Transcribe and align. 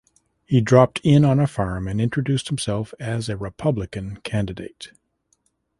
He 0.47 0.61
dropped 0.61 0.99
in 1.03 1.23
on 1.23 1.39
a 1.39 1.45
farm 1.45 1.87
and 1.87 2.01
introduced 2.01 2.47
himself 2.47 2.91
as 2.99 3.29
a 3.29 3.37
Republican 3.37 4.17
candidate. 4.21 4.93